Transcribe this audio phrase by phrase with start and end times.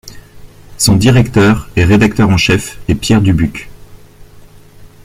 [0.79, 3.69] Son directeur et rédacteur en chef est Pierre Dubuc.